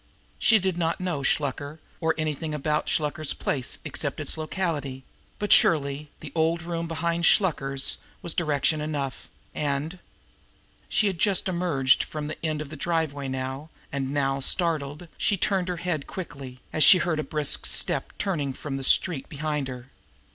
She 0.39 0.57
did 0.57 0.79
not 0.79 0.99
know 0.99 1.21
Shluker, 1.21 1.77
or 1.99 2.15
anything 2.17 2.55
about 2.55 2.87
Shluker's 2.89 3.35
place 3.35 3.77
except 3.85 4.19
its 4.19 4.35
locality; 4.35 5.03
but 5.37 5.53
surely 5.53 6.09
"the 6.21 6.31
old 6.33 6.63
room 6.63 6.87
behind 6.87 7.23
Shluker's" 7.27 7.97
was 8.23 8.33
direction 8.33 8.81
enough, 8.81 9.29
and 9.53 9.99
She 10.89 11.05
had 11.05 11.19
just 11.19 11.47
emerged 11.47 12.01
from 12.03 12.25
the 12.25 12.43
end 12.43 12.63
of 12.63 12.69
the 12.69 12.75
driveway 12.75 13.27
now, 13.27 13.69
and 13.91 14.11
now, 14.11 14.39
startled, 14.39 15.07
she 15.19 15.37
turned 15.37 15.67
her 15.67 15.77
head 15.77 16.07
quickly, 16.07 16.61
as 16.73 16.83
she 16.83 16.97
heard 16.97 17.19
a 17.19 17.23
brisk 17.23 17.67
step 17.67 18.11
turning 18.17 18.47
in 18.47 18.53
from 18.55 18.77
the 18.77 18.83
street 18.83 19.29
behind 19.29 19.67
her. 19.67 19.91